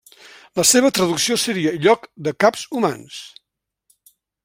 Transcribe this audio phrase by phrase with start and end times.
[0.59, 3.23] La seva traducció seria 'lloc de caps humans'.